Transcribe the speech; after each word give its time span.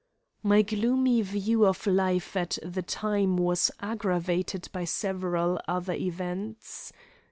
My 0.41 0.63
gloomy 0.63 1.21
view 1.21 1.63
of 1.63 1.85
life 1.85 2.35
at 2.35 2.57
the 2.63 2.81
time 2.81 3.37
was 3.37 3.69
aggravated 3.81 4.67
by 4.73 4.83
several 4.83 5.61
other 5.67 5.93
events. 5.93 6.91